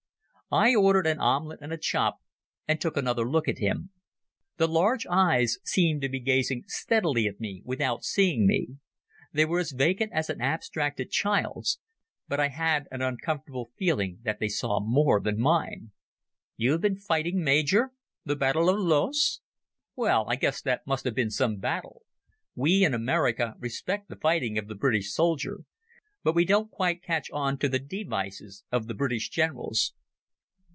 [0.53, 2.17] I ordered an omelette and a chop,
[2.67, 3.91] and took another look at him.
[4.57, 8.75] The large eyes seemed to be gazing steadily at me without seeing me.
[9.31, 11.79] They were as vacant as an abstracted child's;
[12.27, 15.93] but I had an uncomfortable feeling that they saw more than mine.
[16.57, 17.93] "You have been fighting, Major?
[18.25, 19.39] The Battle of Loos?
[19.95, 22.01] Well, I guess that must have been some battle.
[22.55, 25.59] We in America respect the fighting of the British soldier,
[26.23, 29.93] but we don't quite catch on to the de vices of the British Generals.